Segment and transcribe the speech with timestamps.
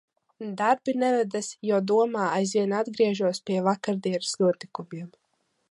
[0.61, 5.13] Darbi nevedas, jo domās aizvien atgriežos pie vakardienas notikumiem.